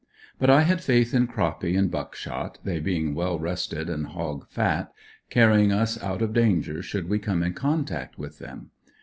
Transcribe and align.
But 0.39 0.49
I 0.49 0.61
had 0.61 0.81
faith 0.81 1.13
in 1.13 1.27
Croppy 1.27 1.75
and 1.75 1.91
Buckshot, 1.91 2.57
they 2.63 2.79
being 2.79 3.13
well 3.13 3.37
rested 3.37 3.87
and 3.87 4.07
hog 4.07 4.47
fat, 4.49 4.91
carrying 5.29 5.71
us 5.71 6.01
out 6.01 6.23
of 6.23 6.33
danger 6.33 6.81
should 6.81 7.07
we 7.07 7.19
come 7.19 7.43
in 7.43 7.53
contact 7.53 8.17
with 8.17 8.39
them. 8.39 8.71